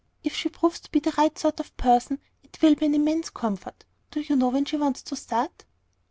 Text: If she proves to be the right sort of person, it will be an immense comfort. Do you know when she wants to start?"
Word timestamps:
If 0.23 0.33
she 0.35 0.49
proves 0.49 0.79
to 0.79 0.91
be 0.91 0.99
the 0.99 1.13
right 1.15 1.37
sort 1.37 1.59
of 1.59 1.77
person, 1.77 2.17
it 2.43 2.59
will 2.59 2.73
be 2.73 2.87
an 2.87 2.95
immense 2.95 3.29
comfort. 3.29 3.85
Do 4.09 4.21
you 4.21 4.35
know 4.35 4.49
when 4.49 4.65
she 4.65 4.77
wants 4.77 5.03
to 5.03 5.15
start?" 5.15 5.63